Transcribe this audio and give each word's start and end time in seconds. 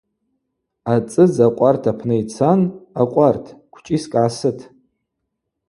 Ацӏыдз 0.93 1.37
акъварт 1.47 1.83
апны 1.91 2.15
йцан– 2.21 2.61
Акъварт, 3.01 3.45
квчӏискӏ 3.73 4.09
гӏасыт. 4.13 4.59